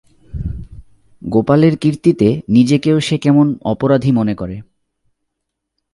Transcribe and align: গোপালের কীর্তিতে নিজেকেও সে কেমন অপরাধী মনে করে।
গোপালের 1.21 1.77
কীর্তিতে 1.77 2.41
নিজেকেও 2.49 2.97
সে 2.99 3.17
কেমন 3.17 3.55
অপরাধী 3.63 4.11
মনে 4.11 4.35
করে। 4.35 4.61